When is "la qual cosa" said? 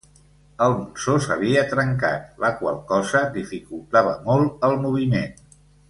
2.45-3.23